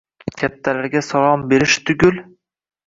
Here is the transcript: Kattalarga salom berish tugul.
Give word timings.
Kattalarga 0.41 1.03
salom 1.11 1.47
berish 1.55 1.81
tugul. 1.91 2.23